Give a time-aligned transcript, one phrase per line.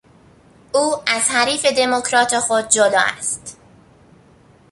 [0.73, 3.57] او از حریف دموکرات خود جلو است.